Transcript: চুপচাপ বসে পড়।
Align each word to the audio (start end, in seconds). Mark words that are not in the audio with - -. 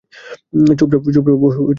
চুপচাপ 0.79 1.01
বসে 1.03 1.21
পড়। 1.23 1.67